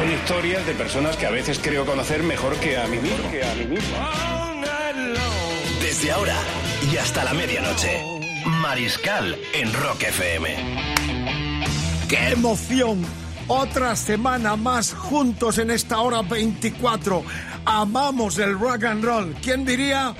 [0.00, 3.18] Son historias de personas que a veces creo conocer mejor que a mí mismo.
[5.82, 6.36] Desde ahora
[6.90, 8.02] y hasta la medianoche.
[8.46, 10.56] Mariscal en Rock FM.
[12.08, 13.04] ¡Qué emoción!
[13.46, 17.22] Otra semana más juntos en esta hora 24.
[17.66, 19.34] Amamos el rock and roll.
[19.42, 20.14] ¿Quién diría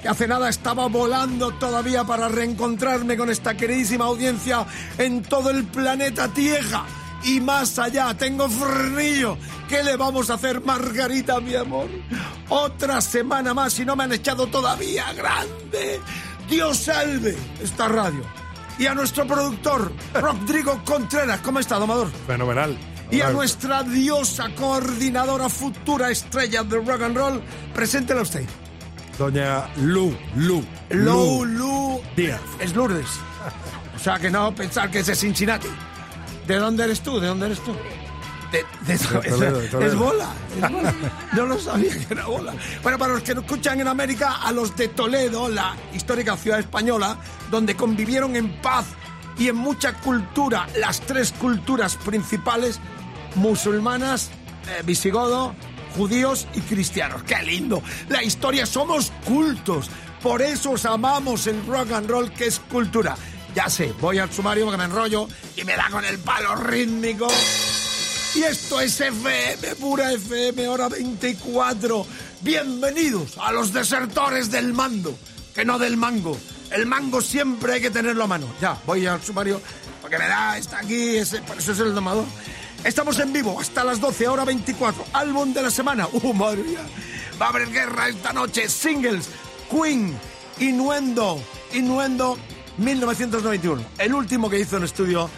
[0.00, 4.64] que hace nada estaba volando todavía para reencontrarme con esta queridísima audiencia
[4.96, 6.84] en todo el planeta Tierra?
[7.24, 9.38] Y más allá, tengo frenillo.
[9.68, 11.88] ¿Qué le vamos a hacer, Margarita, mi amor?
[12.48, 15.12] Otra semana más y no me han echado todavía.
[15.14, 16.00] ¡Grande!
[16.48, 18.22] Dios salve esta radio.
[18.78, 21.40] Y a nuestro productor, Rodrigo Contreras.
[21.40, 22.10] ¿Cómo está, domador?
[22.26, 22.76] Fenomenal.
[23.10, 28.44] Y a nuestra diosa coordinadora futura estrella de rock and roll, preséntela usted.
[29.18, 30.64] Doña Lu, Lu.
[30.90, 32.40] Lou Lu Díaz.
[32.58, 33.06] Es Lourdes.
[33.94, 35.68] O sea que no pensar que es de Cincinnati.
[36.46, 37.18] ¿De dónde eres tú?
[37.20, 37.74] ¿De dónde eres tú?
[38.52, 39.92] De, de- Toledo, de es, Toledo.
[39.92, 40.94] es bola, es bola.
[41.32, 42.52] No lo sabía que era bola.
[42.82, 46.60] Bueno, para los que nos escuchan en América, a los de Toledo, la histórica ciudad
[46.60, 47.16] española,
[47.50, 48.86] donde convivieron en paz
[49.36, 52.78] y en mucha cultura, las tres culturas principales,
[53.34, 54.30] musulmanas,
[54.68, 55.54] eh, visigodo,
[55.96, 57.22] judíos y cristianos.
[57.24, 57.82] ¡Qué lindo!
[58.08, 59.90] La historia, somos cultos.
[60.22, 63.16] Por eso os amamos el rock and roll, que es cultura.
[63.54, 67.28] Ya sé, voy al sumario porque me enrollo y me da con el palo rítmico.
[68.34, 72.04] Y esto es FM, pura FM, hora 24.
[72.40, 75.16] Bienvenidos a los desertores del mando,
[75.54, 76.36] que no del mango.
[76.72, 78.48] El mango siempre hay que tenerlo a mano.
[78.60, 79.60] Ya, voy al sumario
[80.00, 82.24] porque me da, está aquí, ese, por eso es el domador.
[82.82, 85.04] Estamos en vivo hasta las 12, hora 24.
[85.12, 86.08] Álbum de la semana.
[86.10, 86.84] ¡Uh, madre mía!
[87.40, 88.68] Va a haber guerra esta noche.
[88.68, 89.28] Singles,
[89.70, 90.18] Queen,
[90.58, 91.40] Innuendo,
[91.72, 92.36] Innuendo
[92.78, 93.82] 1991.
[93.98, 95.30] El último que hizo en estudio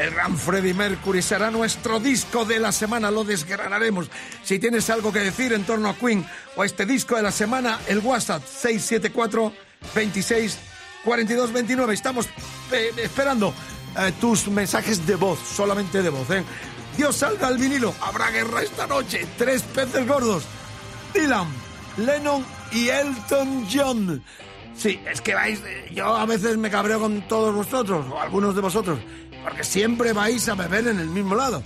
[0.00, 4.08] el gran Freddie Mercury será nuestro disco de la semana, lo desgranaremos.
[4.42, 7.30] Si tienes algo que decir en torno a Queen o a este disco de la
[7.30, 9.52] semana, el WhatsApp 674
[9.94, 10.58] 26
[11.04, 11.92] 42 29.
[11.92, 12.26] Estamos
[12.72, 13.52] eh, esperando
[13.98, 16.30] eh, tus mensajes de voz, solamente de voz.
[16.30, 16.44] ¿eh?
[16.96, 19.26] Dios salga al vinilo, habrá guerra esta noche.
[19.36, 20.44] Tres peces gordos.
[21.12, 21.48] Dylan,
[21.98, 22.42] Lennon
[22.72, 24.24] y Elton John.
[24.80, 25.60] Sí, es que vais.
[25.60, 28.98] eh, Yo a veces me cabreo con todos vosotros, o algunos de vosotros,
[29.44, 31.62] porque siempre vais a beber en el mismo lado.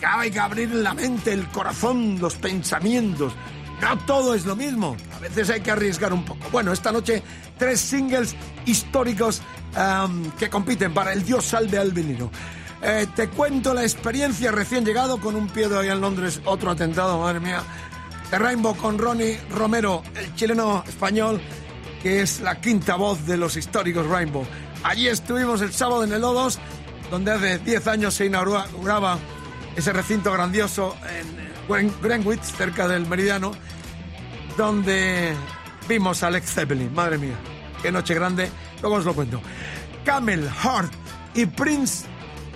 [0.00, 3.32] Claro, hay que abrir la mente, el corazón, los pensamientos.
[3.80, 4.96] No todo es lo mismo.
[5.16, 6.40] A veces hay que arriesgar un poco.
[6.50, 7.22] Bueno, esta noche,
[7.56, 8.34] tres singles
[8.66, 9.40] históricos
[10.38, 12.28] que compiten para el Dios salve al vinilo.
[12.82, 16.72] Eh, te cuento la experiencia recién llegado con un pie de hoy en Londres, otro
[16.72, 17.62] atentado, madre mía.
[18.32, 21.40] De Rainbow con Ronnie Romero, el chileno español,
[22.02, 24.46] que es la quinta voz de los históricos Rainbow.
[24.82, 26.58] Allí estuvimos el sábado en el O2,
[27.10, 29.18] donde hace 10 años se inauguraba
[29.76, 30.96] ese recinto grandioso
[31.68, 33.52] en Greenwich, cerca del Meridiano,
[34.56, 35.34] donde
[35.88, 36.92] vimos a Alex Zeppelin.
[36.94, 37.36] Madre mía,
[37.82, 38.50] qué noche grande.
[38.80, 39.40] Luego os lo cuento.
[40.04, 40.92] Camel, Heart
[41.34, 42.06] y Prince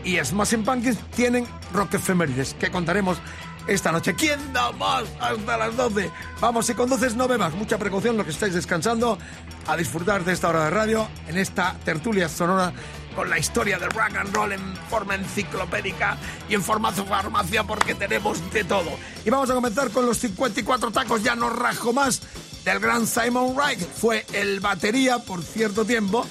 [0.05, 3.19] y Smashing Pumpkins tienen rock efemérides que contaremos
[3.67, 4.15] esta noche.
[4.15, 5.05] ¿Quién da más?
[5.21, 6.11] Hasta las 12.
[6.41, 7.55] Vamos, si conduces no bebas.
[7.55, 9.19] Mucha precaución los que estáis descansando.
[9.67, 12.73] A disfrutar de esta hora de radio en esta tertulia sonora
[13.15, 16.17] con la historia del rock and roll en forma enciclopédica
[16.49, 18.91] y en formato farmacia porque tenemos de todo.
[19.25, 22.23] Y vamos a comenzar con los 54 tacos, ya no rajo más,
[22.65, 23.81] del gran Simon Wright.
[23.81, 26.27] Fue el batería por cierto tiempo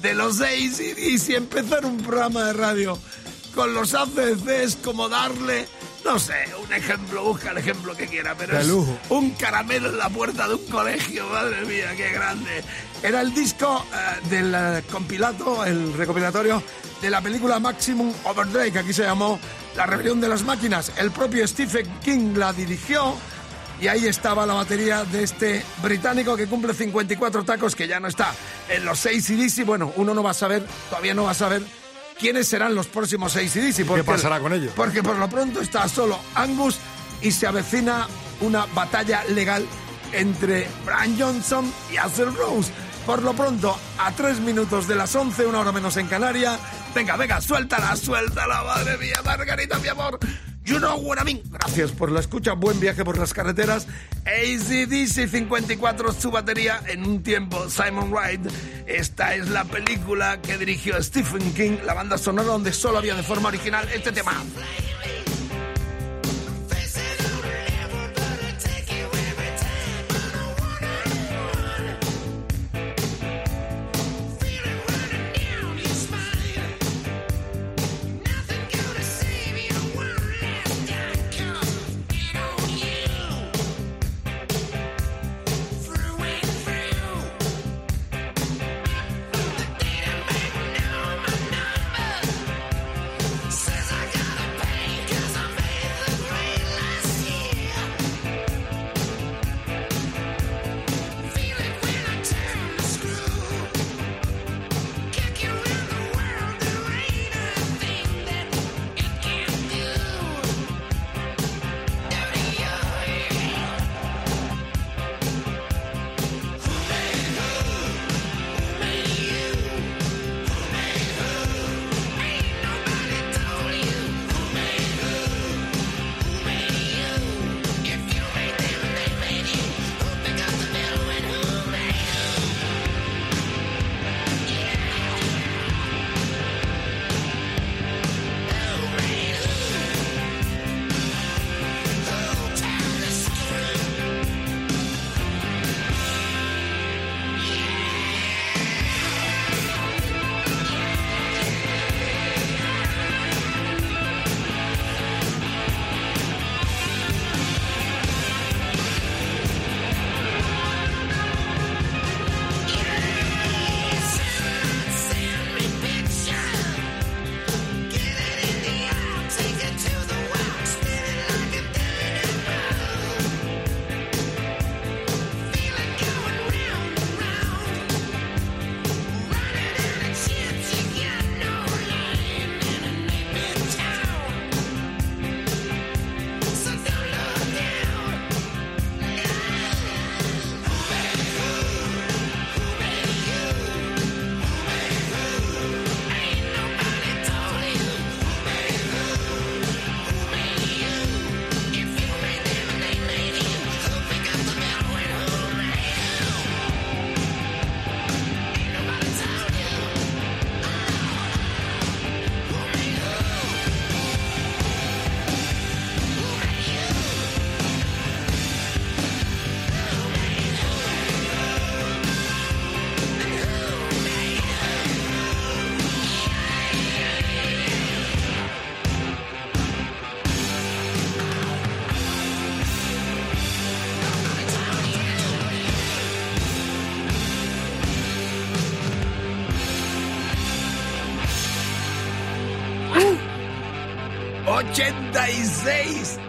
[0.00, 2.98] de los seis y empezar un programa de radio
[3.54, 5.68] con los ACC es como darle,
[6.04, 8.98] no sé, un ejemplo, busca el ejemplo que quiera, pero De es lujo.
[9.10, 12.62] un caramelo en la puerta de un colegio, madre mía, qué grande.
[13.02, 16.62] Era el disco eh, del eh, compilato, el recopilatorio
[17.00, 19.38] de la película Maximum Overdrive, que aquí se llamó
[19.76, 20.92] La Rebelión de las Máquinas.
[20.96, 23.14] El propio Stephen King la dirigió
[23.80, 28.06] y ahí estaba la batería de este británico que cumple 54 tacos, que ya no
[28.06, 28.32] está
[28.68, 29.64] en los 6 CDC.
[29.66, 31.62] Bueno, uno no va a saber, todavía no va a saber
[32.22, 33.84] quiénes serán los próximos 6 CDC.
[33.84, 34.72] porque- pasará con ellos?
[34.76, 36.78] Porque por lo pronto está solo Angus
[37.20, 38.06] y se avecina
[38.40, 39.66] una batalla legal
[40.12, 42.70] entre Brian Johnson y Axel Rose.
[43.04, 46.60] Por lo pronto, a tres minutos de las 11, una hora menos en Canarias.
[46.94, 50.20] Venga, venga, suéltala, suéltala, madre mía, Margarita, mi amor.
[50.64, 51.42] You know what I mean.
[51.50, 53.86] Gracias por la escucha, buen viaje por las carreteras.
[54.24, 57.68] ACDC 54, su batería en un tiempo.
[57.68, 58.40] Simon Wright.
[58.86, 63.22] Esta es la película que dirigió Stephen King, la banda sonora donde solo había de
[63.22, 64.40] forma original este tema.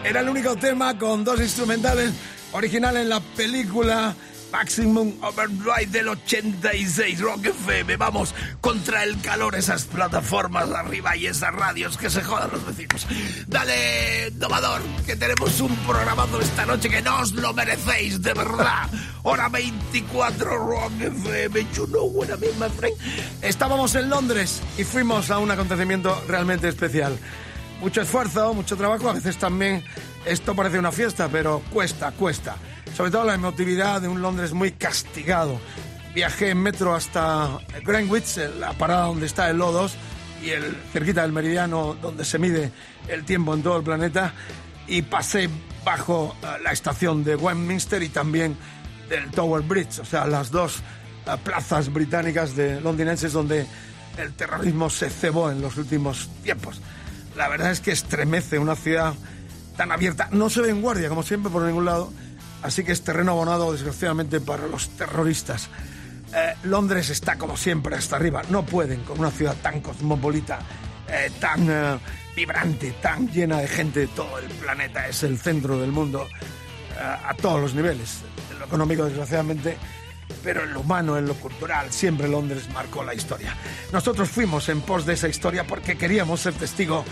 [0.03, 2.12] Era el único tema con dos instrumentales
[2.51, 4.13] original en la película
[4.51, 7.96] Maximum Overdrive del 86, Rock FM.
[7.98, 13.08] Vamos contra el calor, esas plataformas arriba y esas radios que se jodan los vecinos.
[13.48, 18.89] Dale, domador, que tenemos un programazo esta noche que no os lo merecéis, de verdad.
[19.24, 21.65] Hora 24, Rock FM.
[21.74, 22.96] You know what I mean, my friend.
[23.41, 27.17] Estábamos en Londres y fuimos a un acontecimiento realmente especial
[27.84, 29.84] mucho esfuerzo, mucho trabajo, a veces también
[30.25, 32.56] esto parece una fiesta, pero cuesta, cuesta.
[32.96, 35.60] Sobre todo la emotividad de un Londres muy castigado.
[36.16, 39.92] Viajé en metro hasta Greenwich, la parada donde está el O2
[40.42, 42.72] y el cerquita del meridiano donde se mide
[43.10, 44.34] el tiempo en todo el planeta
[44.88, 45.50] y pasé
[45.84, 48.56] bajo eh, la estación de Westminster y también
[49.10, 53.68] del Tower Bridge, o sea, las dos eh, plazas británicas de londinenses donde
[54.18, 56.80] el terrorismo se cebó en los últimos tiempos
[57.36, 59.13] la verdad es que estremece una ciudad
[59.75, 60.30] tan abierta.
[60.32, 62.12] No se ve en guardia, como siempre, por ningún lado.
[62.62, 65.70] Así que es terreno abonado, desgraciadamente, para los terroristas.
[66.34, 68.42] Eh, Londres está, como siempre, hasta arriba.
[68.50, 70.60] No pueden con una ciudad tan cosmopolita,
[71.08, 72.00] eh, tan eh,
[72.36, 75.08] vibrante, tan llena de gente de todo el planeta.
[75.08, 76.28] Es el centro del mundo
[76.96, 78.20] a todos los niveles.
[78.60, 79.78] Lo económico, desgraciadamente,
[80.44, 83.56] pero en lo humano, en lo cultural, siempre Londres marcó la historia.
[83.92, 87.04] Nosotros fuimos en pos de esa historia porque queríamos ser testigo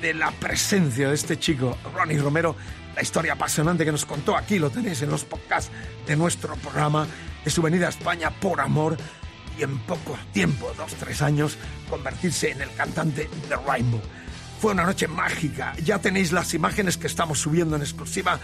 [0.00, 2.56] de la presencia de este chico, Ronnie Romero,
[2.94, 5.70] la historia apasionante que nos contó aquí, lo tenéis en los podcasts
[6.06, 7.06] de nuestro programa,
[7.44, 8.96] de su venida a España por amor
[9.58, 11.56] y en poco tiempo, dos, tres años,
[11.88, 14.00] convertirse en el cantante de Rainbow.
[14.60, 15.74] Fue una noche mágica.
[15.84, 18.40] Ya tenéis las imágenes que estamos subiendo en exclusiva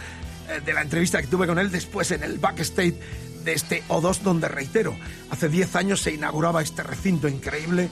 [0.49, 2.95] eh, de la entrevista que tuve con él después en el backstage
[3.45, 4.97] de este O2, donde reitero,
[5.31, 7.89] hace 10 años se inauguraba este recinto increíble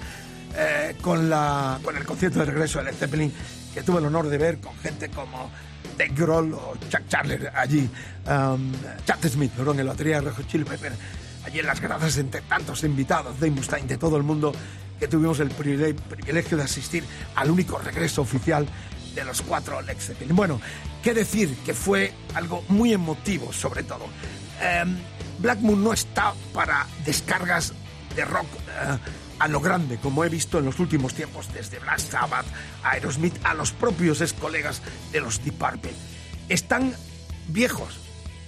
[0.57, 3.33] eh, con, la, con el concierto de regreso de Led Zeppelin,
[3.73, 5.51] que tuve el honor de ver con gente como
[5.97, 7.89] Dave Grohl o Chuck Charler allí,
[8.27, 8.73] um,
[9.05, 10.93] Chad Smith, perdón, en la batería de Rejo Chili Pepper,
[11.45, 14.53] allí en las gradas entre tantos invitados, Dave Mustaine, de todo el mundo,
[14.99, 17.05] que tuvimos el privilegio, de asistir
[17.37, 18.67] al único regreso oficial
[19.15, 20.35] de los cuatro Led Zeppelin.
[20.35, 20.61] Bueno,
[21.03, 24.05] qué decir que fue algo muy emotivo, sobre todo.
[24.05, 24.97] Um,
[25.41, 27.73] Black Moon no está para descargas
[28.15, 28.99] de rock uh,
[29.39, 32.47] a lo grande, como he visto en los últimos tiempos, desde Black Sabbath,
[32.85, 34.83] Aerosmith, a los propios ex colegas
[35.13, 35.95] de los Deep Purple.
[36.49, 36.95] Están
[37.49, 37.99] viejos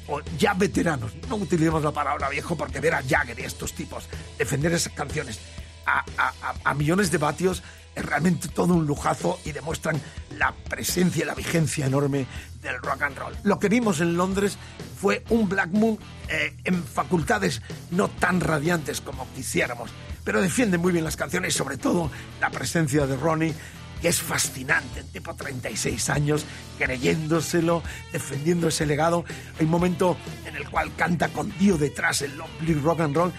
[0.06, 1.12] o ya veteranos.
[1.28, 4.04] No utilicemos la palabra viejo porque ver a Jagger y a estos tipos
[4.37, 5.40] defender esas canciones
[5.87, 6.32] a, a,
[6.62, 7.62] a millones de vatios
[7.94, 10.00] es realmente todo un lujazo y demuestran
[10.38, 12.26] la presencia y la vigencia enorme
[12.62, 13.37] del rock and roll.
[13.42, 14.56] Lo que vimos en Londres
[15.00, 19.90] fue un Black Moon eh, en facultades no tan radiantes como quisiéramos,
[20.25, 23.54] pero defiende muy bien las canciones sobre todo la presencia de Ronnie
[24.02, 26.44] que es fascinante, tipo 36 años,
[26.76, 29.25] creyéndoselo, defendiendo ese legado.
[29.61, 33.32] Hay un momento en el cual canta con Dio detrás el Lovely Rock and Roll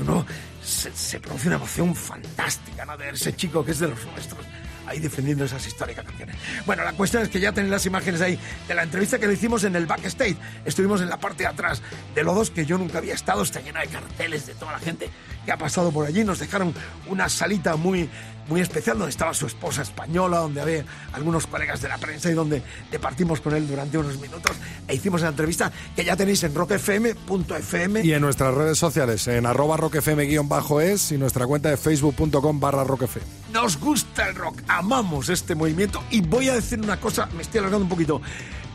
[0.00, 0.24] uno
[0.62, 2.96] se, produce una emoción fantástica, ¿no?
[2.96, 4.44] De ver ese chico que es de los nuestros
[4.88, 6.36] ahí defendiendo esas históricas canciones.
[6.64, 9.34] Bueno, la cuestión es que ya tenéis las imágenes ahí de la entrevista que le
[9.34, 10.36] hicimos en el backstage.
[10.64, 11.82] Estuvimos en la parte de atrás
[12.14, 14.78] de los dos que yo nunca había estado, está llena de carteles de toda la
[14.78, 15.10] gente
[15.44, 16.24] que ha pasado por allí.
[16.24, 16.74] Nos dejaron
[17.06, 18.08] una salita muy,
[18.48, 22.34] muy especial donde estaba su esposa española, donde había algunos colegas de la prensa y
[22.34, 26.54] donde departimos con él durante unos minutos e hicimos la entrevista que ya tenéis en
[26.54, 32.84] rockfm.fm y en nuestras redes sociales, en arroba rockfm-es y nuestra cuenta de facebook.com barra
[32.84, 33.24] rockfm.
[33.52, 37.58] Nos gusta el rock, amamos este movimiento y voy a decir una cosa, me estoy
[37.58, 38.20] alargando un poquito.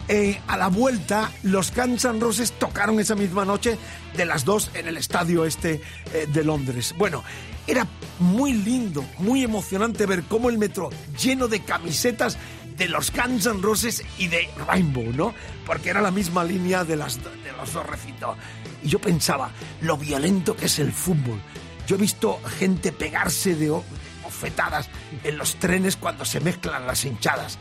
[0.10, 3.78] Eh, a la vuelta, los Guns N' Roses tocaron esa misma noche
[4.18, 5.82] de las dos en el estadio este
[6.14, 6.94] eh, de Londres.
[6.98, 7.24] Bueno,
[7.68, 7.88] era
[8.20, 10.90] muy lindo, muy emocionante ver cómo el metro
[11.22, 12.38] lleno de camisetas
[12.78, 15.34] de los Guns N' Roses y de Rainbow, ¿no?
[15.66, 18.38] Porque era la misma línea de, las, de los dos recintos.
[18.84, 19.52] Y yo pensaba,
[19.82, 21.40] lo violento que es el fútbol.
[21.88, 23.70] Yo he visto gente pegarse de
[24.24, 24.90] bofetadas
[25.24, 27.58] en los trenes cuando se mezclan las hinchadas.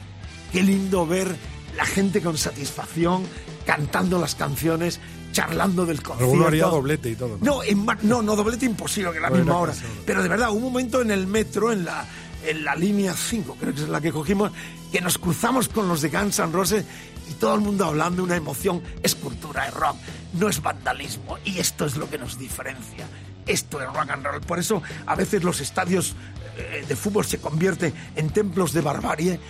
[0.53, 1.35] Qué lindo ver
[1.77, 3.25] la gente con satisfacción
[3.67, 5.01] cantando las canciones,
[5.33, 6.25] charlando del concierto.
[6.33, 7.39] Alguno haría doblete y todo.
[7.41, 9.73] No, en, no, no, doblete imposible, que a la Bueno, misma hora.
[9.73, 9.83] hora.
[10.07, 12.07] Pero de verdad, un momento en el metro, en la,
[12.47, 14.53] en la línea 5, creo que es la que cogimos,
[14.93, 16.85] que nos cruzamos con los de Guns N' Roses
[17.31, 18.83] y todo el mundo hablando, una emoción.
[19.03, 19.97] Es cultura, es rock,
[20.35, 21.39] no es vandalismo.
[21.45, 23.07] Y esto es lo que nos diferencia.
[23.47, 24.41] Esto es rock and roll.
[24.43, 26.15] Por eso a veces los estadios
[26.57, 29.41] eh, de fútbol se convierten en templos de barbarie,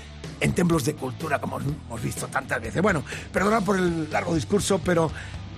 [0.40, 2.80] en templos de cultura, como hemos visto tantas veces.
[2.80, 5.10] Bueno, perdonad por el largo discurso, pero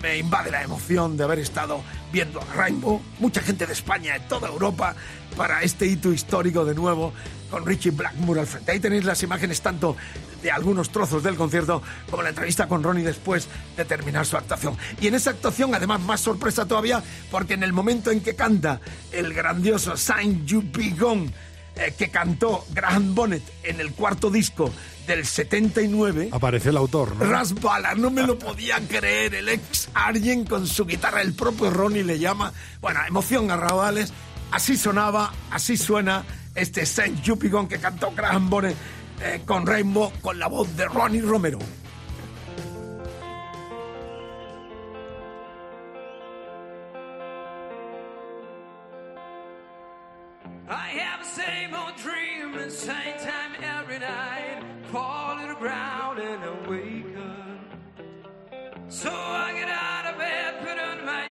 [0.04, 1.82] me invade la emoción de haber estado
[2.12, 4.94] viendo a Rainbow, mucha gente de España, de toda Europa,
[5.34, 7.14] para este hito histórico de nuevo,
[7.50, 8.70] con Richie Blackmore al frente.
[8.70, 9.96] Ahí tenéis las imágenes tanto
[10.42, 14.76] de algunos trozos del concierto como la entrevista con Ronnie después de terminar su actuación.
[15.00, 18.82] Y en esa actuación, además, más sorpresa todavía, porque en el momento en que canta
[19.10, 21.32] el grandioso Saint You Be Gone,
[21.76, 24.70] eh, que cantó Graham Bonnet en el cuarto disco
[25.06, 27.24] del 79, Aparece el autor, ¿no?
[27.24, 29.34] Ras Ballard, no me lo podía creer.
[29.34, 32.52] El ex Arjen con su guitarra, el propio Ronnie le llama.
[32.80, 34.12] Bueno, emoción a raudales.
[34.50, 38.76] Así sonaba, así suena este Saint Jupigon que cantó Graham Bonnet
[39.20, 41.58] eh, con Rainbow con la voz de Ronnie Romero.
[59.04, 61.28] So I get out of bed, put on my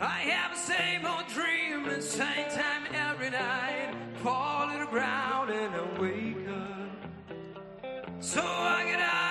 [0.00, 3.94] I have the same old dream and same time every night.
[4.24, 6.90] Fall to the ground and I wake up.
[8.18, 9.21] So I get out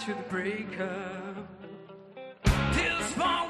[0.00, 1.36] to the breakup.
[2.72, 3.49] Till small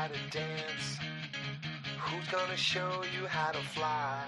[0.00, 0.96] How to dance?
[1.98, 4.24] Who's gonna show you how to fly?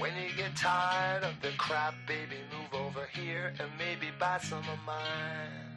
[0.00, 4.64] When you get tired of the crap, baby, move over here and maybe buy some
[4.74, 5.70] of mine.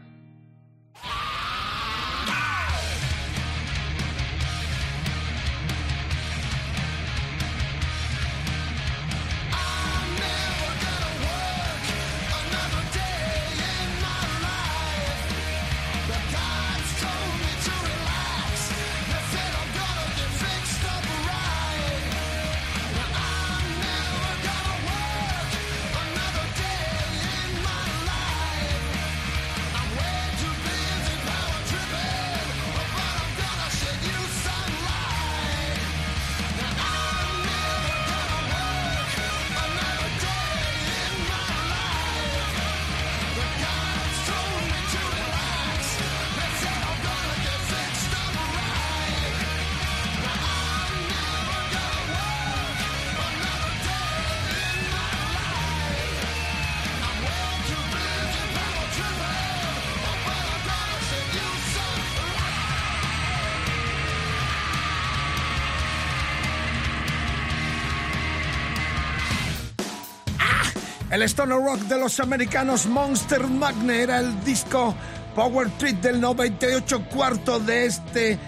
[71.13, 74.95] El stoner rock de los americanos Monster Magnet era el disco
[75.35, 78.39] Power Trip del 98 cuarto de este eh,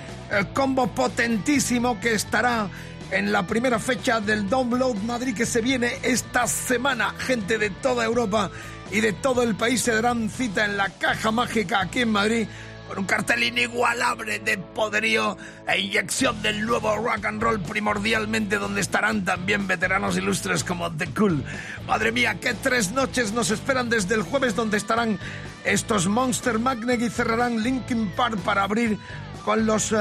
[0.52, 2.68] combo potentísimo que estará
[3.12, 7.14] en la primera fecha del Download Madrid que se viene esta semana.
[7.20, 8.50] Gente de toda Europa
[8.92, 12.48] y de todo el país se darán cita en la caja mágica aquí en Madrid
[12.88, 18.82] con un cartel inigualable de poderío e inyección del nuevo rock and roll primordialmente donde
[18.82, 21.44] estarán también veteranos ilustres como The Cool.
[21.88, 25.20] Madre mía, qué tres noches nos esperan desde el jueves donde estarán
[25.64, 28.98] estos Monster Magnet y cerrarán Linkin Park para abrir
[29.44, 29.98] con los eh,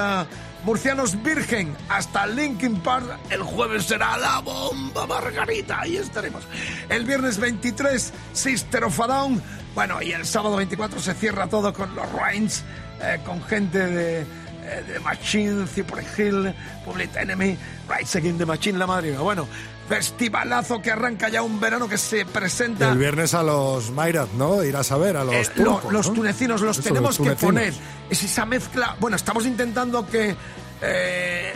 [0.64, 3.18] murcianos Virgen hasta Linkin Park.
[3.30, 6.42] El jueves será la bomba Margarita, ahí estaremos.
[6.88, 9.42] El viernes 23, Sister of a Down.
[9.74, 12.64] Bueno, y el sábado 24 se cierra todo con los Rains,
[13.00, 18.78] eh, con gente de, eh, de Machine, Cypress Hill, Public Enemy, Rise Against the Machine,
[18.78, 19.16] la madre.
[19.18, 19.46] Bueno,
[19.88, 22.90] festivalazo que arranca ya un verano que se presenta.
[22.90, 24.62] El viernes a los Mayrat, ¿no?
[24.64, 26.12] Irás a ver, a los Eh, lo- turcos, los ¿no?
[26.14, 27.74] tunecinos los Eso, tenemos los que poner.
[28.10, 28.96] Es esa mezcla.
[29.00, 30.34] Bueno, estamos intentando que
[30.82, 31.52] eh,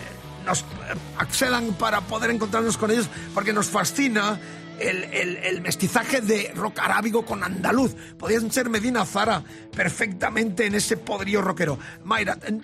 [0.47, 0.65] nos
[1.19, 4.39] accedan para poder encontrarnos con ellos porque nos fascina
[4.81, 5.05] el,
[5.37, 7.95] el- mestizaje de rock arábigo con andaluz.
[8.19, 9.43] Podían ser Medina Zara
[9.75, 11.79] perfectamente en ese poderío rockero.
[12.05, 12.61] Mayra, eh,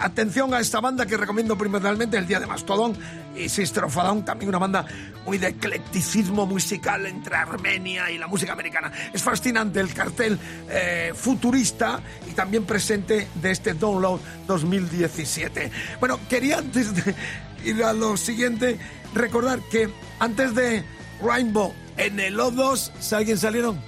[0.00, 2.96] atención a esta banda que recomiendo primordialmente el Día de Mastodon
[3.36, 4.84] y Sister of también una banda
[5.24, 8.92] muy de eclecticismo musical entre Armenia y la música americana.
[9.12, 15.70] Es fascinante el cartel eh, futurista y también presente de este Download 2017.
[15.98, 17.14] Bueno, quería antes de
[17.64, 18.78] ir a lo siguiente
[19.14, 19.88] recordar que
[20.20, 20.84] antes de
[21.22, 23.78] Rainbow en el O2, ¿sabe quién salieron?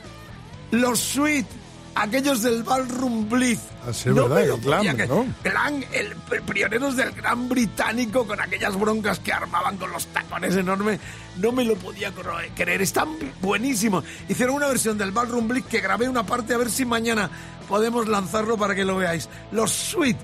[0.71, 1.47] Los Sweet,
[1.95, 3.61] aquellos del Ballroom Blitz.
[3.89, 5.09] Así es No verdad, me lo el glam, creer.
[5.09, 5.27] ¿no?
[5.45, 10.99] Glam, el pioneros del gran británico con aquellas broncas que armaban con los tacones enormes.
[11.39, 12.13] No me lo podía
[12.55, 12.83] creer.
[12.83, 13.09] Están
[13.41, 14.05] buenísimos.
[14.29, 17.31] Hicieron una versión del Ballroom Blitz que grabé una parte a ver si mañana
[17.69, 19.29] podemos lanzarlo para que lo veáis.
[19.53, 20.17] Los Sweet,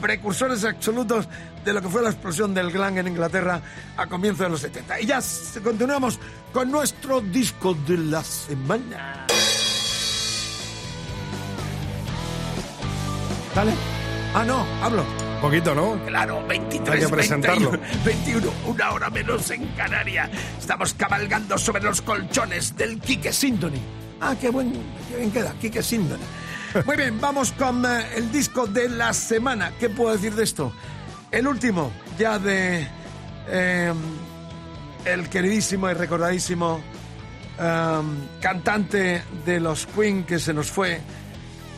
[0.00, 1.28] precursores absolutos
[1.64, 3.60] de lo que fue la explosión del glam en Inglaterra
[3.96, 5.00] a comienzos de los 70.
[5.00, 5.20] Y ya
[5.62, 6.18] continuamos
[6.52, 9.26] con nuestro disco de la semana.
[13.54, 13.72] ¿Vale?
[14.34, 15.04] Ah, no, hablo.
[15.40, 15.98] Poquito, ¿no?
[16.06, 17.70] Claro, 23, Hay que presentarlo.
[17.70, 20.30] 21, 21, una hora menos en Canarias.
[20.58, 23.80] Estamos cabalgando sobre los colchones del Quique Sindoni.
[24.20, 24.72] Ah, qué, buen,
[25.08, 26.22] qué bien queda, Quique Sindoni.
[26.86, 29.72] Muy bien, vamos con eh, el disco de la semana.
[29.80, 30.72] ¿Qué puedo decir de esto?
[31.30, 32.86] El último, ya de
[33.48, 33.92] eh,
[35.04, 36.80] el queridísimo y recordadísimo
[37.58, 38.00] eh,
[38.40, 41.00] cantante de los Queen que se nos fue,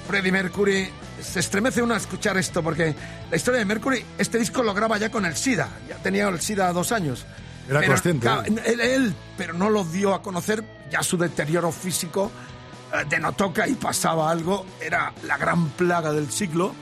[0.09, 0.91] Freddie Mercury.
[1.21, 2.95] Se estremece uno a escuchar esto porque
[3.31, 5.69] la historia de Mercury, este disco lo graba ya con el SIDA.
[5.89, 7.25] Ya tenía el SIDA dos años.
[7.69, 8.63] Era Pero, consciente, ¿eh?
[8.65, 12.33] él, él, pero no lo dio a conocer, ya su deterioro físico
[12.93, 16.75] eh, denotó que ahí pasaba algo, era la gran plaga del siglo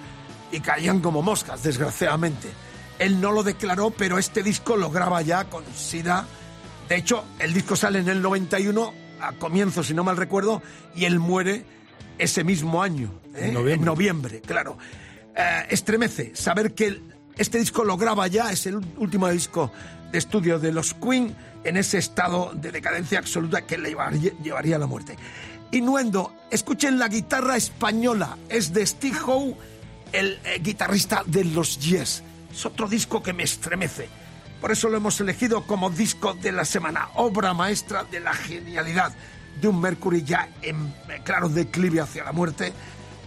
[0.52, 2.48] y caían como moscas, desgraciadamente.
[2.98, 6.26] Él no lo declaró, pero este disco lo graba ya con SIDA.
[6.88, 10.62] De hecho, el disco sale en el 91, a comienzos, si no mal recuerdo,
[10.94, 11.64] y él muere
[12.18, 13.46] ese mismo año, ¿eh?
[13.46, 13.74] En noviembre.
[13.74, 14.76] en noviembre, claro.
[15.34, 17.00] Eh, estremece saber que
[17.38, 19.72] este disco lo graba ya, es el último disco
[20.12, 21.34] de estudio de los Queen
[21.64, 25.16] en ese estado de decadencia absoluta que le llevaría, llevaría a la muerte.
[25.72, 29.56] Innuendo, escuchen la guitarra española, es de Steve Howe,
[30.12, 32.22] el eh, guitarrista de los Yes.
[32.52, 34.08] Es otro disco que me estremece.
[34.60, 39.12] Por eso lo hemos elegido como disco de la semana, obra maestra de la genialidad
[39.60, 42.72] de un Mercury ya en eh, claro declive hacia la muerte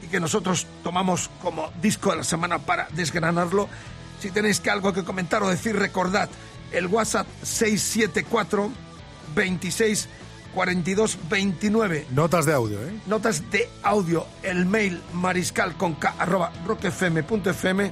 [0.03, 3.67] y que nosotros tomamos como disco de la semana para desgranarlo.
[4.19, 6.29] Si tenéis que algo que comentar o decir, recordad
[6.71, 8.71] el WhatsApp 674
[9.35, 10.09] 26
[10.53, 12.93] 42 29 Notas de audio, ¿eh?
[13.07, 17.91] notas de audio, el mail mariscal con k arroba rockfm.fm,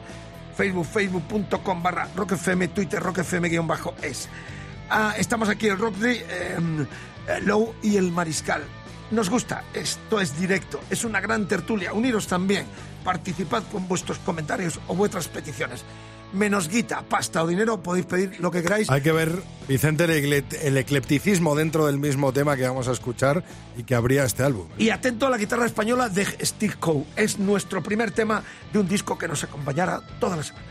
[0.56, 4.30] facebook facebook.com barra rockfm, twitter rockfm guion bajo es.
[4.90, 6.58] Ah, estamos aquí el Rockly, eh,
[7.28, 8.62] eh, Low y el Mariscal.
[9.10, 11.94] Nos gusta, esto es directo, es una gran tertulia.
[11.94, 12.66] Uniros también,
[13.04, 15.86] participad con vuestros comentarios o vuestras peticiones.
[16.34, 18.90] Menos guita, pasta o dinero, podéis pedir lo que queráis.
[18.90, 22.94] Hay que ver, Vicente, el, ecle- el eclecticismo dentro del mismo tema que vamos a
[22.94, 23.44] escuchar
[23.78, 24.68] y que habría este álbum.
[24.78, 27.04] Y atento a la guitarra española de Steve Coe.
[27.18, 30.66] Es nuestro primer tema de un disco que nos acompañará toda la semana.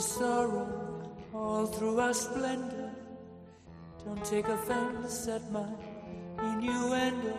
[0.00, 1.02] Sorrow,
[1.34, 2.90] all through our splendor.
[4.04, 5.66] Don't take offense at my
[6.38, 7.36] innuendo.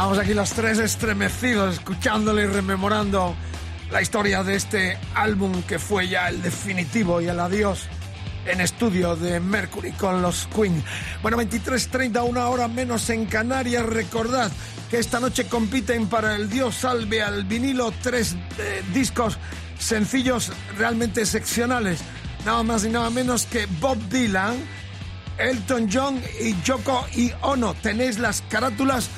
[0.00, 3.36] Estábamos aquí los tres estremecidos, escuchándole y rememorando
[3.90, 7.86] la historia de este álbum que fue ya el definitivo y el adiós
[8.46, 10.82] en estudio de Mercury con los Queen.
[11.20, 13.84] Bueno, 23.30, una hora menos en Canarias.
[13.84, 14.50] Recordad
[14.88, 19.36] que esta noche compiten para el Dios Salve al vinilo tres eh, discos
[19.78, 22.00] sencillos realmente excepcionales.
[22.46, 24.56] Nada más y nada menos que Bob Dylan,
[25.36, 27.74] Elton John y Yoko y Ono.
[27.74, 29.10] Tenéis las carátulas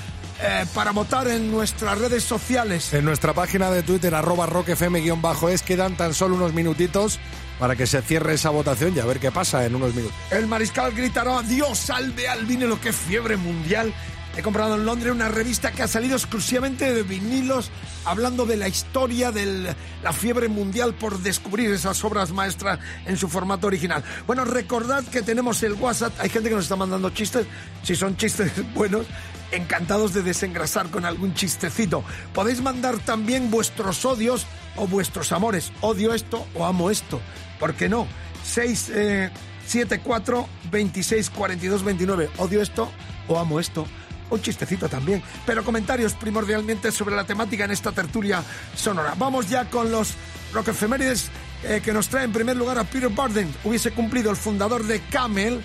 [0.44, 2.92] eh, para votar en nuestras redes sociales.
[2.92, 7.20] En nuestra página de Twitter, arroba rockfm-es, quedan tan solo unos minutitos
[7.60, 10.16] para que se cierre esa votación y a ver qué pasa en unos minutos.
[10.32, 13.94] El mariscal gritará Dios salve al vinilo, qué fiebre mundial.
[14.36, 17.70] He comprado en Londres una revista que ha salido exclusivamente de vinilos,
[18.04, 23.28] hablando de la historia de la fiebre mundial por descubrir esas obras maestras en su
[23.28, 24.02] formato original.
[24.26, 27.46] Bueno, recordad que tenemos el WhatsApp, hay gente que nos está mandando chistes,
[27.82, 29.06] si son chistes buenos,
[29.52, 32.04] encantados de desengrasar con algún chistecito.
[32.34, 35.72] Podéis mandar también vuestros odios o vuestros amores.
[35.80, 37.20] Odio esto o amo esto.
[37.60, 38.06] ¿Por qué no?
[38.44, 42.30] 674 26 42 29.
[42.38, 42.90] Odio esto
[43.28, 43.86] o amo esto.
[44.30, 45.22] Un chistecito también.
[45.44, 48.42] Pero comentarios primordialmente sobre la temática en esta tertulia
[48.74, 49.14] sonora.
[49.18, 50.14] Vamos ya con los
[50.54, 51.30] rock efemérides
[51.64, 53.54] eh, que nos trae en primer lugar a Peter Barden.
[53.64, 55.62] Hubiese cumplido el fundador de Camel.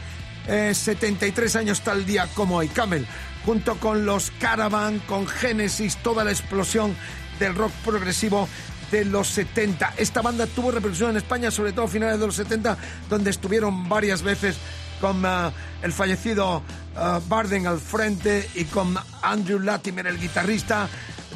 [0.47, 2.67] eh, 73 años tal día como hoy.
[2.69, 3.05] Camel,
[3.47, 6.93] junto con los Caravan, con Genesis, toda la explosión
[7.39, 8.45] del rock progresivo
[8.91, 9.93] de los 70.
[9.95, 12.77] Esta banda tuvo repercusión en España, sobre todo a finales de los 70,
[13.09, 14.57] donde estuvieron varias veces
[14.99, 15.49] con eh,
[15.81, 16.61] el fallecido
[16.97, 20.89] eh, Barden al frente y con Andrew Latimer, el guitarrista,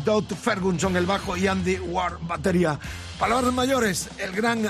[0.04, 2.78] Doug Ferguson, el bajo y Andy Ward, batería.
[3.20, 4.64] Palabras mayores, el gran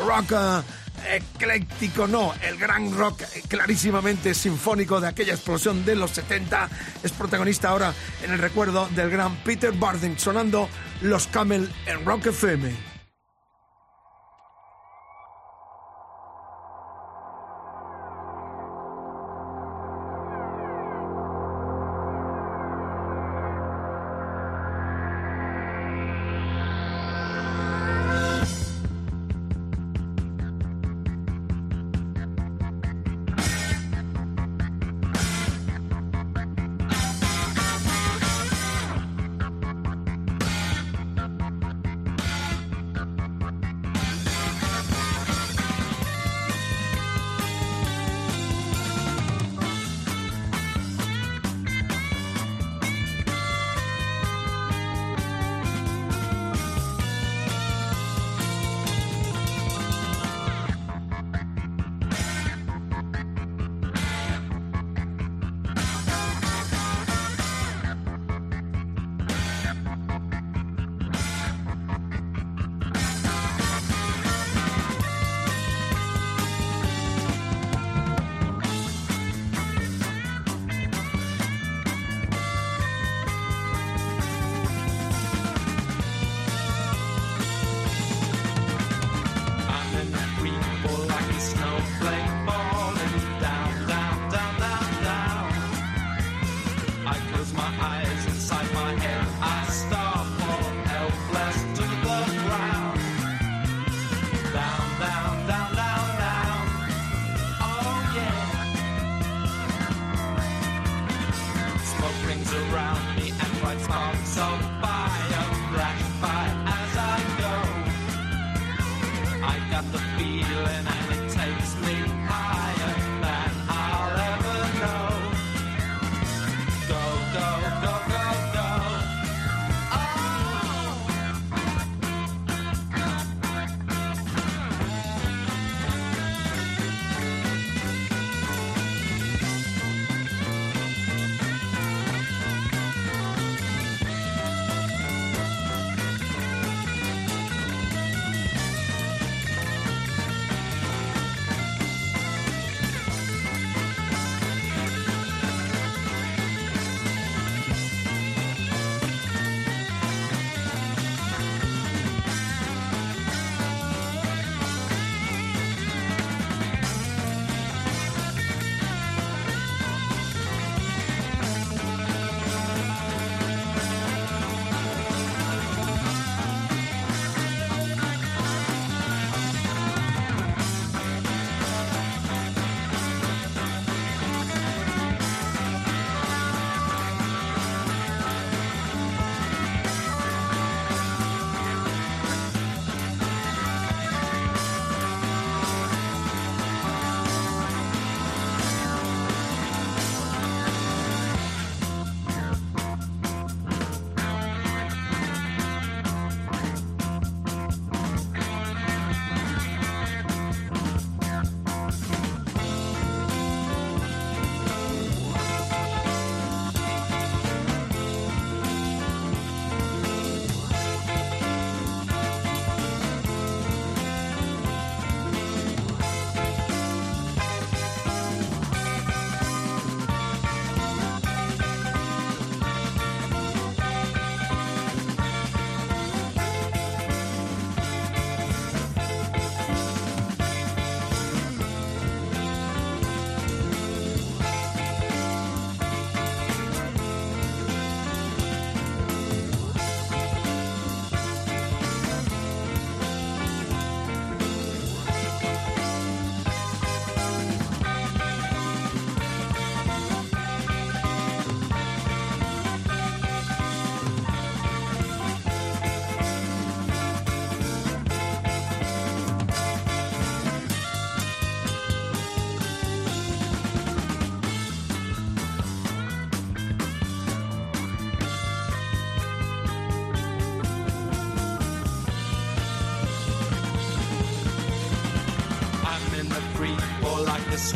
[0.00, 0.62] rock eh,
[1.10, 6.68] ecléctico, no, el gran rock eh, clarísimamente sinfónico de aquella explosión de los 70
[7.02, 10.68] es protagonista ahora en el recuerdo del gran Peter Barden sonando
[11.00, 12.87] Los Camel en Rock FM.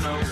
[0.05, 0.32] A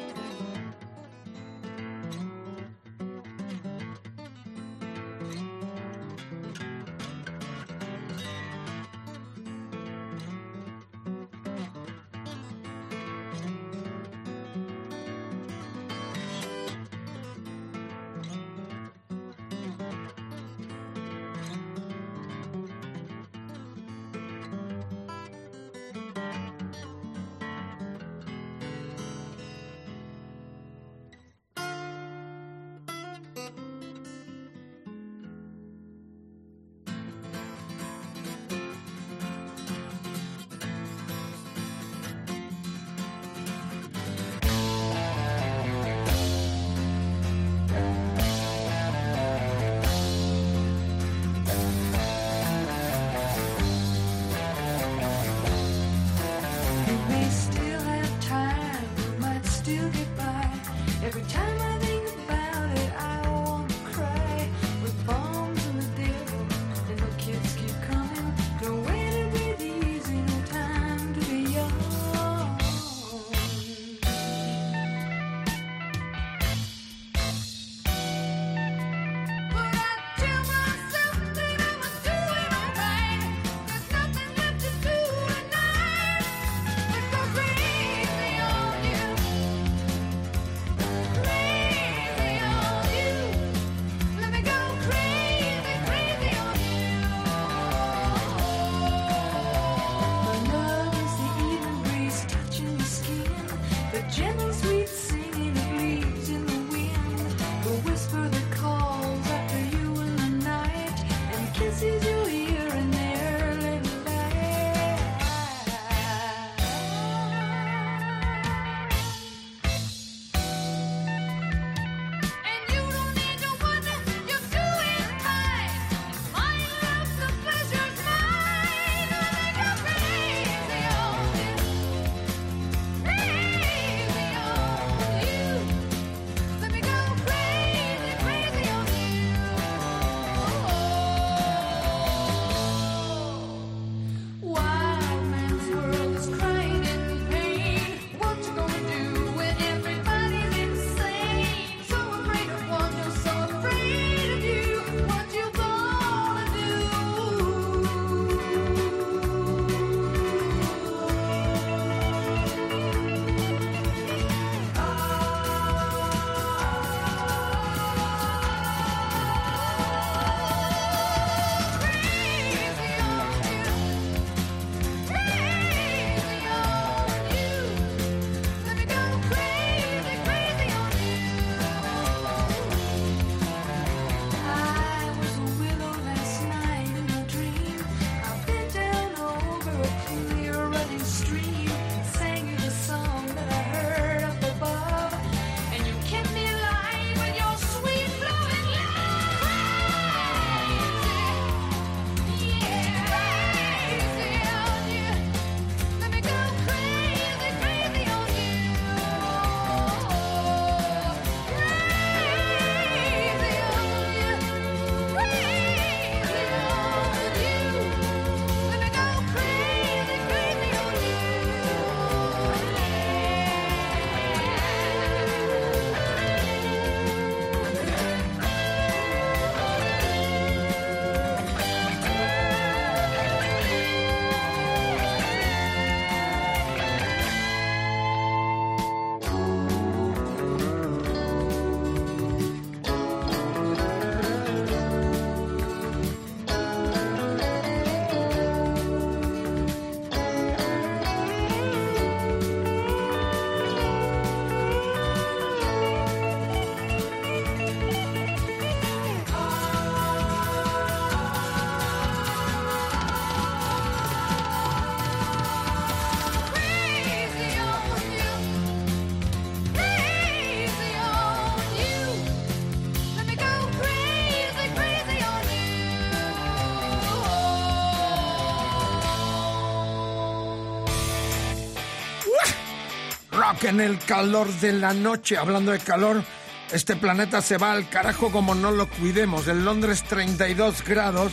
[283.61, 285.37] Rock en el calor de la noche.
[285.37, 286.23] Hablando de calor,
[286.71, 289.47] este planeta se va al carajo como no lo cuidemos.
[289.47, 291.31] En Londres 32 grados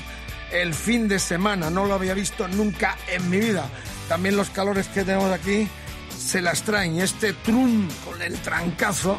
[0.53, 1.71] el fin de semana.
[1.71, 3.69] No lo había visto nunca en mi vida.
[4.09, 5.69] También los calores que tenemos aquí
[6.17, 6.99] se las traen.
[7.01, 9.19] Este trun con el trancazo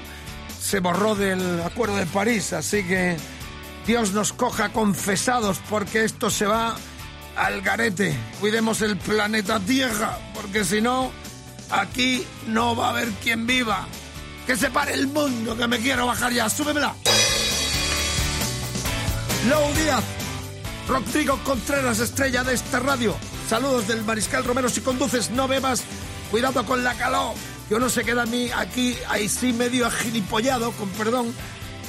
[0.60, 2.54] se borró del Acuerdo de París.
[2.54, 3.18] Así que
[3.86, 6.76] Dios nos coja confesados porque esto se va
[7.36, 8.16] al garete.
[8.40, 11.12] Cuidemos el planeta Tierra porque si no,
[11.70, 13.88] aquí no va a haber quien viva.
[14.46, 16.50] Que se pare el mundo, que me quiero bajar ya.
[16.50, 16.96] Súbemela.
[19.48, 20.04] Low Díaz.
[20.88, 23.16] Rodrigo Contreras, estrella de esta radio.
[23.48, 24.70] Saludos del Mariscal Romero.
[24.70, 25.84] Si conduces, no bebas.
[26.32, 27.36] Cuidado con la calor.
[27.70, 31.34] Yo no se queda a mí aquí, ahí sí medio agilipollado, con perdón.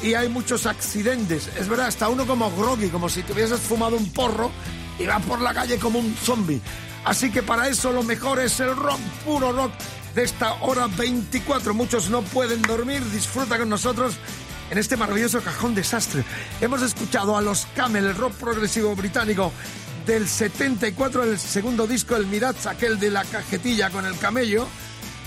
[0.03, 1.49] Y hay muchos accidentes.
[1.59, 4.51] Es verdad, hasta uno como groggy, como si te hubieses fumado un porro
[4.99, 6.61] y vas por la calle como un zombie.
[7.05, 9.73] Así que para eso lo mejor es el rock, puro rock
[10.15, 11.75] de esta hora 24.
[11.75, 13.03] Muchos no pueden dormir.
[13.11, 14.15] Disfruta con nosotros
[14.71, 16.25] en este maravilloso cajón desastre.
[16.61, 19.53] Hemos escuchado a los Camel, el rock progresivo británico
[20.07, 24.67] del 74, el segundo disco, el Mirage, aquel de la cajetilla con el camello.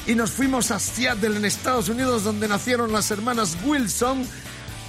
[0.06, 4.28] Y nos fuimos a Seattle, en Estados Unidos, donde nacieron las hermanas Wilson,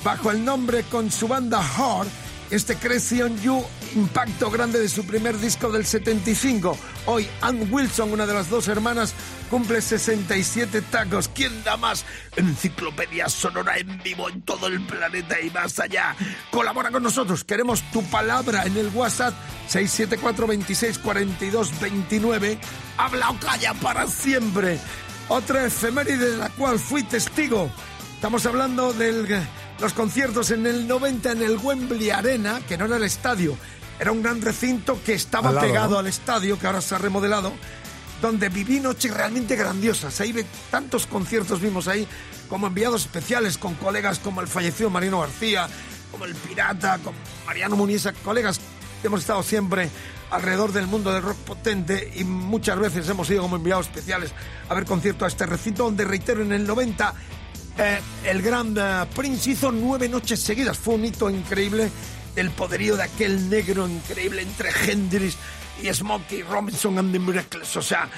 [0.03, 2.09] bajo el nombre con su banda Heart,
[2.51, 3.64] este Crazy on You,
[3.95, 6.77] impacto grande de su primer disco del 75.
[7.07, 9.15] Hoy Ann Wilson, una de las dos hermanas,
[9.51, 11.29] cumple 67 tacos.
[11.29, 12.05] ¿Quién da más?
[12.37, 16.17] Enciclopedia sonora en vivo en todo el planeta y más allá.
[16.51, 17.45] Colabora con nosotros.
[17.45, 19.35] Queremos tu palabra en el WhatsApp
[19.69, 22.59] 674 26 42 29.
[22.97, 24.79] Habla o calla para siempre.
[25.29, 27.71] Otra efeméride de la cual fui testigo.
[28.15, 29.45] Estamos hablando de
[29.81, 33.57] los conciertos en el 90 en el Wembley Arena, que no era el estadio,
[33.99, 35.99] era un gran recinto que estaba Al lado, pegado ¿no?
[35.99, 37.53] al estadio, que ahora se ha remodelado,
[38.21, 40.21] donde viví noches realmente grandiosas.
[40.21, 42.07] Ahí ve- tantos conciertos vimos ahí,
[42.49, 45.69] como enviados especiales con colegas como el fallecido Marino García,
[46.11, 47.15] como el Pirata, con
[47.47, 48.61] Mariano Muniesa, colegas
[49.01, 49.91] que hemos estado siempre
[50.31, 54.33] alrededor del mundo del rock potente y muchas veces hemos ido como enviados especiales
[54.69, 57.15] a ver conciertos a este recinto donde, reitero, en el 90
[57.77, 60.79] eh, el gran eh, Prince hizo nueve noches seguidas.
[60.79, 61.91] Fue un hito increíble
[62.35, 65.37] del poderío de aquel negro increíble entre Hendrix
[65.82, 67.76] y Smokey Robinson and the Miracles.
[67.76, 68.09] O sea,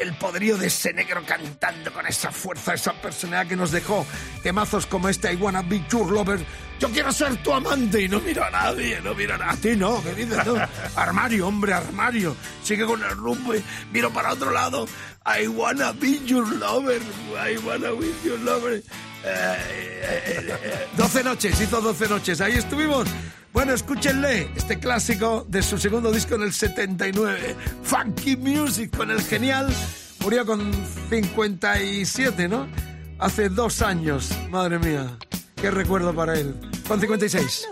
[0.00, 4.06] el poderío de ese negro cantando con esa fuerza, esa personalidad que nos dejó
[4.42, 6.44] temazos como este I Wanna Be Your Lover.
[6.78, 9.52] Yo quiero ser tu amante y no miro a nadie, no miro a nadie.
[9.52, 10.46] A ti no, ¿qué dices?
[10.46, 10.54] No.
[10.96, 12.34] Armario, hombre, armario.
[12.62, 13.62] Sigue con el rumbo y
[13.92, 14.86] miro para otro lado.
[15.26, 17.00] I wanna be your lover.
[17.36, 18.82] I wanna be your lover.
[19.24, 22.40] Eh, eh, eh, 12 noches, hizo 12 noches.
[22.40, 23.08] Ahí estuvimos.
[23.52, 27.56] Bueno, escúchenle este clásico de su segundo disco en el 79.
[27.82, 29.68] Funky Music con el genial.
[30.20, 30.70] Murió con
[31.10, 32.68] 57, ¿no?
[33.18, 34.30] Hace dos años.
[34.50, 35.18] Madre mía.
[35.56, 36.54] Qué recuerdo para él.
[36.86, 37.66] Con 56.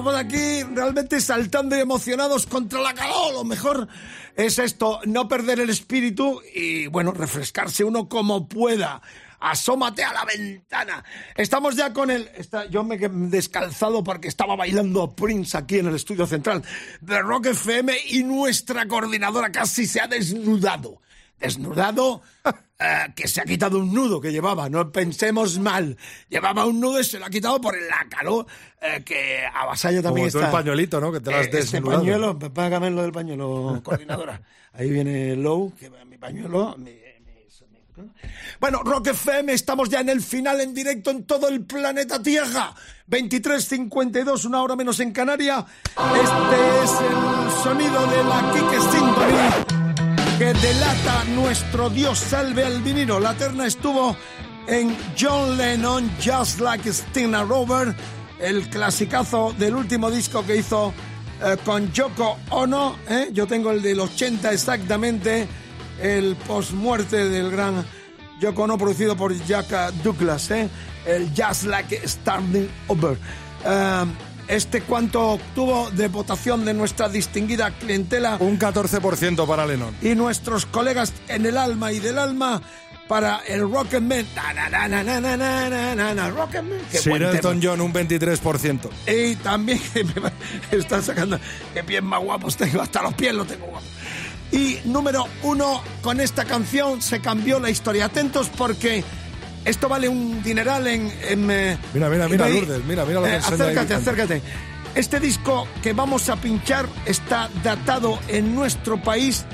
[0.00, 3.34] Estamos aquí realmente saltando y emocionados contra la calor.
[3.34, 3.86] Lo mejor
[4.34, 9.02] es esto, no perder el espíritu y, bueno, refrescarse uno como pueda.
[9.40, 11.04] Asómate a la ventana.
[11.36, 12.30] Estamos ya con el...
[12.70, 16.64] yo me he descalzado porque estaba bailando Prince aquí en el estudio central
[17.02, 21.02] de Rock FM y nuestra coordinadora casi se ha desnudado.
[21.40, 22.22] Desnudado,
[22.78, 25.96] eh, que se ha quitado un nudo que llevaba, no pensemos mal.
[26.28, 28.46] Llevaba un nudo y se lo ha quitado por la calor
[28.80, 30.48] eh, que avasalla también Como tú está.
[30.48, 31.10] el pañuelito, ¿no?
[31.10, 32.00] Que te lo has Eh, Este desnudado.
[32.00, 34.40] pañuelo, págame lo del pañuelo, coordinadora.
[34.74, 36.76] Ahí viene Low, que va mi pañuelo.
[36.78, 37.00] mi- mi-
[38.60, 42.74] Bueno, Rock FM, estamos ya en el final en directo en todo el planeta Tierra.
[43.08, 45.66] 23.52, una hora menos en Canaria.
[45.86, 49.79] Este es el sonido de la Kike Symphony
[50.40, 53.20] que delata nuestro Dios salve al vinilo.
[53.20, 54.16] La terna estuvo
[54.66, 57.94] en John Lennon, Just Like Stina Rover,
[58.38, 60.94] el clasicazo del último disco que hizo
[61.44, 62.96] eh, con Yoko Ono.
[63.06, 63.28] ¿eh?
[63.34, 65.46] Yo tengo el del 80 exactamente,
[66.00, 67.84] el post-muerte del gran
[68.40, 70.70] Yoko Ono, producido por Jack Douglas, ¿eh?
[71.04, 73.18] el Just Like Starting Over.
[74.50, 78.36] ¿Este cuánto obtuvo de votación de nuestra distinguida clientela?
[78.40, 79.94] Un 14% para Lennon.
[80.02, 82.60] Y nuestros colegas en el alma y del alma
[83.06, 84.26] para el Rocketman.
[86.34, 86.80] Rocketman.
[86.90, 88.90] Sir Elton John, un 23%.
[89.06, 89.80] Y también
[90.72, 91.38] me están sacando.
[91.72, 92.82] Qué pies más guapos tengo.
[92.82, 93.88] Hasta los pies los tengo guapos.
[94.50, 98.06] Y número uno, con esta canción se cambió la historia.
[98.06, 99.04] Atentos porque
[99.64, 101.12] esto vale un dineral en...
[101.28, 102.48] en, eh, Mira, mira, mira.
[102.48, 103.70] Lourdes, mira, mira lo que Eh, enseña ahí.
[103.76, 104.42] Acércate, acércate.
[104.94, 109.44] Este disco que vamos a pinchar está datado en nuestro país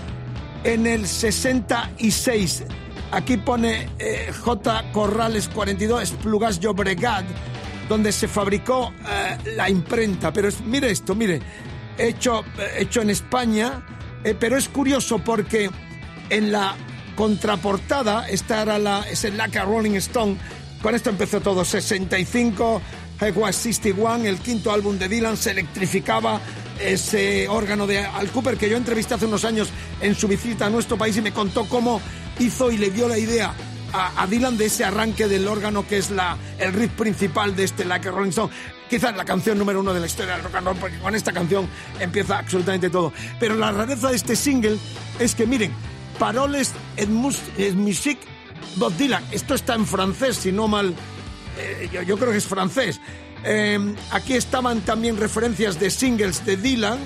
[0.64, 2.64] en el 66.
[3.12, 4.92] Aquí pone eh, J.
[4.92, 7.24] Corrales 42, Esplugas Llobregat,
[7.88, 10.32] donde se fabricó eh, la imprenta.
[10.32, 11.40] Pero es- mire esto, mire,
[11.98, 13.84] hecho, eh, hecho en España,
[14.24, 15.70] eh, pero es curioso porque
[16.30, 16.74] en la
[17.16, 20.36] contraportada, esta era la, es el Laca Rolling Stone,
[20.82, 22.80] con esto empezó todo, 65,
[23.20, 26.40] I Was 61, el quinto álbum de Dylan, se electrificaba
[26.80, 29.68] ese órgano de Al Cooper que yo entrevisté hace unos años
[30.00, 32.00] en su visita a nuestro país y me contó cómo
[32.38, 33.54] hizo y le dio la idea
[33.92, 36.10] a, Dylan de ese arranque del órgano que es
[36.58, 38.52] el riff principal de este Like a Rolling Stone.
[38.90, 41.32] Quizás la canción número uno de la historia del rock and roll, porque con esta
[41.32, 43.12] canción empieza absolutamente todo.
[43.40, 44.78] Pero la rareza de este single
[45.18, 45.72] es que, miren,
[46.18, 48.20] paroles en, mus en musique
[48.76, 49.24] Bob Dylan.
[49.30, 50.94] Esto está en francés, si no mal.
[51.58, 53.00] eh, yo, creo que es francés.
[53.44, 56.98] Eh, aquí estaban también referencias de singles de Dylan.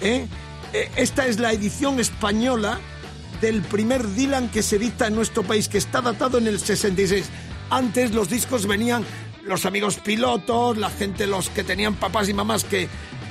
[0.00, 0.26] ¿eh?
[0.72, 2.78] Eh, esta es la edición española
[3.40, 7.26] del primer Dylan que se edita en nuestro país, que está datado en el 66.
[7.70, 9.04] Antes los discos venían
[9.44, 12.88] los amigos pilotos, la gente, los que tenían papás y mamás que,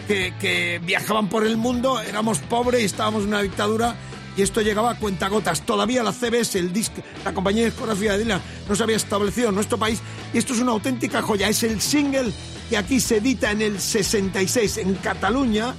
[0.08, 3.96] que, que viajaban por el mundo, éramos pobres y estábamos en una dictadura
[4.38, 5.62] y esto llegaba a cuentagotas.
[5.66, 9.56] Todavía la CBS, el disc, la compañía discográfica de Dylan, no se había establecido en
[9.56, 10.02] nuestro país
[10.34, 11.50] y esto es una auténtica joya.
[11.50, 12.32] Es el single
[12.70, 15.74] que aquí se edita en el 66 en Cataluña.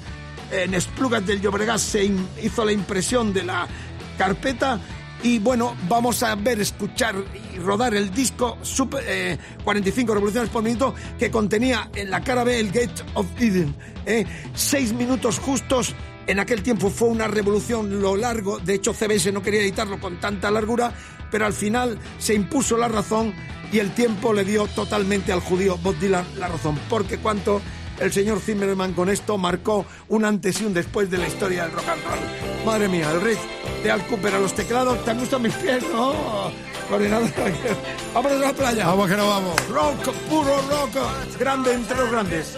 [0.50, 2.10] En Esplugas del Llobregat se
[2.42, 3.66] hizo la impresión de la
[4.18, 4.78] carpeta
[5.22, 7.14] y bueno, vamos a ver, escuchar
[7.54, 12.42] y rodar el disco super, eh, 45 revoluciones por minuto que contenía en la cara
[12.42, 13.74] B el Gate of Eden.
[14.04, 15.94] eh, seis minutos justos.
[16.26, 18.58] En aquel tiempo fue una revolución lo largo.
[18.58, 20.92] De hecho, CBS no quería editarlo con tanta largura,
[21.30, 23.34] pero al final se impuso la razón
[23.72, 26.78] y el tiempo le dio totalmente al judío Bob Dylan la razón.
[26.88, 27.60] Porque cuanto
[28.00, 31.72] el señor Zimmerman con esto marcó un antes y un después de la historia del
[31.72, 32.64] rock and roll.
[32.66, 33.38] Madre mía, el riff
[33.82, 35.04] de Al Cooper a los teclados.
[35.04, 35.82] ¿Te gustan mis pies?
[35.92, 36.50] No.
[36.88, 37.30] Coordinador.
[38.14, 38.86] Vámonos a la playa.
[38.86, 39.68] Vamos que no vamos.
[39.68, 41.38] Rock, puro rock.
[41.38, 42.56] Grande entre los grandes.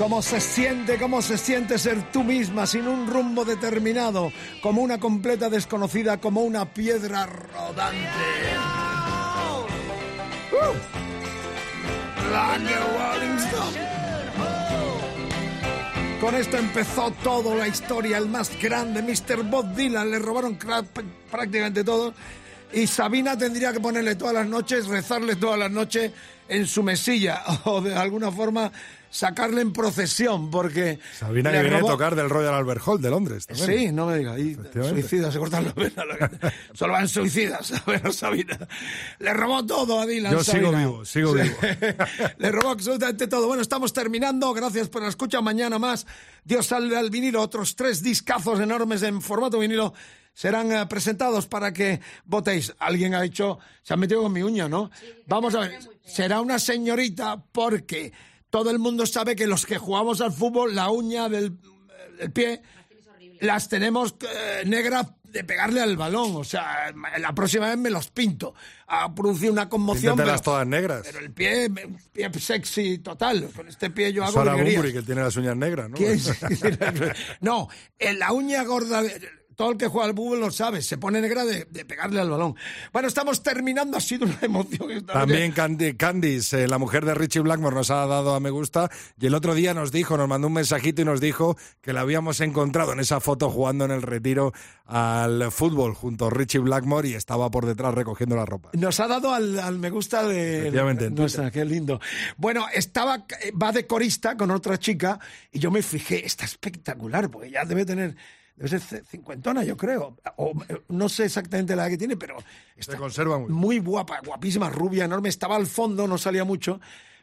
[0.00, 4.32] ¿Cómo se siente, cómo se siente ser tú misma sin un rumbo determinado,
[4.62, 8.00] como una completa desconocida, como una piedra rodante?
[10.52, 10.72] Uh.
[12.32, 13.90] Like a rolling stone.
[16.18, 19.42] Con esto empezó todo la historia, el más grande, Mr.
[19.42, 20.58] Bob Dylan, le robaron
[21.30, 22.14] prácticamente todo.
[22.72, 26.12] Y Sabina tendría que ponerle todas las noches, rezarle todas las noches
[26.48, 28.70] en su mesilla o de alguna forma
[29.12, 33.44] sacarle en procesión porque Sabina que viene a tocar del Royal Albert Hall de Londres.
[33.44, 33.68] también.
[33.88, 34.38] Sí, no me diga.
[34.38, 36.04] Y suicidas, se cortan la vena.
[36.04, 37.72] la- Solo van suicidas.
[37.86, 38.56] A ver, Sabina.
[39.18, 40.30] Le robó todo a Dylan.
[40.32, 41.56] Yo sigo vivo, sigo vivo.
[42.38, 43.48] Le robó absolutamente todo.
[43.48, 44.52] Bueno, estamos terminando.
[44.52, 45.40] Gracias por la escucha.
[45.40, 46.06] Mañana más.
[46.44, 47.42] Dios salve al vinilo.
[47.42, 49.92] Otros tres discazos enormes en formato vinilo
[50.32, 52.74] serán eh, presentados para que votéis.
[52.78, 54.90] Alguien ha dicho, se ha metido con mi uña, ¿no?
[55.26, 55.78] Vamos a ver.
[56.04, 58.12] Será una señorita porque
[58.48, 61.56] todo el mundo sabe que los que jugamos al fútbol, la uña del,
[62.18, 62.62] del pie
[63.40, 66.36] las tenemos eh, negras de pegarle al balón.
[66.36, 68.54] O sea, la próxima vez me los pinto.
[68.88, 70.16] Ha producido una conmoción.
[70.16, 71.02] Pero- todas negras.
[71.04, 73.50] pero el pie, un pie sexy total.
[73.54, 75.96] Con este pie yo hago Sara que tiene las uñas negras, ¿no?
[75.96, 76.20] ¿Quién?
[77.40, 77.68] no,
[77.98, 79.02] en la uña gorda,
[79.56, 82.30] todo el que juega al fútbol lo sabe, se pone negra de, de pegarle al
[82.30, 82.54] balón.
[82.92, 84.90] Bueno, estamos terminando, ha sido una emoción.
[84.90, 85.52] esta También.
[85.52, 88.90] Candy- Candice, eh, la mujer de Richie Blackmore, nos ha dado a me gusta
[89.20, 92.00] y el otro día nos dijo, nos mandó un mensajito y nos dijo que la
[92.00, 94.52] habíamos encontrado en esa foto jugando en el retiro
[94.86, 98.70] al fútbol junto a Richie Blackmore y estaba por detrás recogiendo la ropa.
[98.72, 100.70] Nos ha dado al, al me gusta de
[101.10, 102.00] nuestra, qué lindo.
[102.36, 105.18] Bueno, estaba, eh, va de corista con otra chica
[105.52, 108.16] y yo me fijé, está espectacular, porque ya debe tener,
[108.60, 110.18] debe ser cincuentona, yo creo.
[110.36, 110.52] O,
[110.88, 112.36] no sé exactamente la edad que tiene, pero
[112.76, 115.30] está Se conserva muy muy guapa, guapísima, rubia, enorme.
[115.30, 116.78] Estaba al fondo, no salía mucho,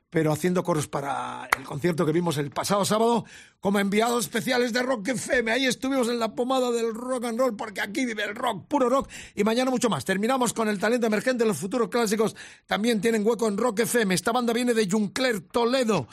[0.10, 3.26] pero haciendo coros para el concierto que vimos el pasado sábado
[3.60, 5.52] como enviados especiales de Rock FM.
[5.52, 8.90] Ahí estuvimos en la pomada del rock and roll, porque aquí vive el rock, puro
[8.90, 10.06] rock, y mañana mucho más.
[10.06, 11.46] Terminamos con el talento emergente.
[11.46, 12.36] Los futuros clásicos
[12.66, 14.16] también tienen hueco en Rock FM.
[14.16, 16.08] Esta banda viene de Juncler, Toledo.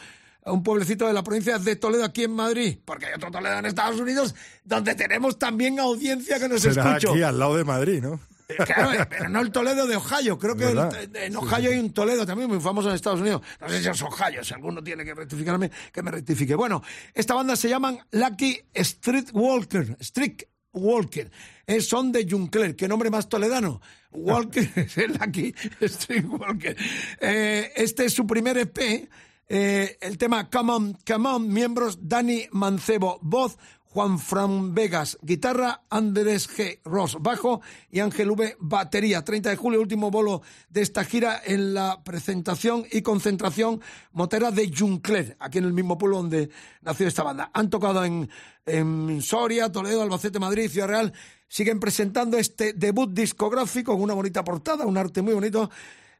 [0.46, 3.66] Un pueblecito de la provincia de Toledo aquí en Madrid, porque hay otro Toledo en
[3.66, 4.34] Estados Unidos,
[4.64, 7.10] donde tenemos también audiencia que nos Será escucha.
[7.12, 8.20] aquí al lado de Madrid, ¿no?
[8.66, 10.38] Claro, eh, pero no el Toledo de Ohio.
[10.38, 13.40] Creo que el- en Ohio hay un Toledo también muy famoso en Estados Unidos.
[13.58, 16.54] No sé si es Ohio, si alguno tiene que rectificarme, que me rectifique.
[16.54, 16.82] Bueno,
[17.14, 19.96] esta banda se llaman Lucky Street Walker.
[19.98, 20.42] Street
[20.74, 21.30] Walker.
[21.66, 22.76] Eh, son de Juncler.
[22.76, 23.80] ¿Qué nombre más toledano?
[24.10, 26.76] Walker es el Lucky Street Walker.
[27.22, 29.08] Eh, este es su primer EP.
[29.48, 33.58] Eh, el tema Come On, Come On, miembros Dani Mancebo, voz,
[33.94, 36.80] Juan Fran Vegas, guitarra, Andrés G.
[36.84, 37.60] Ross, bajo
[37.92, 39.22] y Ángel V, batería.
[39.22, 43.80] 30 de julio, último bolo de esta gira en la presentación y concentración
[44.10, 46.50] motera de Juncler, aquí en el mismo pueblo donde
[46.82, 47.52] nació esta banda.
[47.54, 48.28] Han tocado en,
[48.66, 51.12] en Soria, Toledo, Albacete, Madrid, Ciudad Real.
[51.46, 55.70] Siguen presentando este debut discográfico con una bonita portada, un arte muy bonito.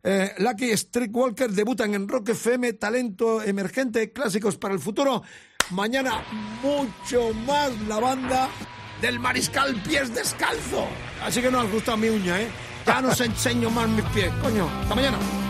[0.07, 5.23] Eh, Lucky Streetwalker debutan en Rock FM, talento emergente, clásicos para el futuro.
[5.71, 6.23] Mañana
[6.63, 8.51] mucho más la banda
[9.01, 10.87] del Mariscal Pies Descalzo.
[11.23, 12.49] Así que no os gusta mi uña, ¿eh?
[12.87, 14.69] Ya no os enseño más mis pies, coño.
[14.83, 15.44] Hasta mañana.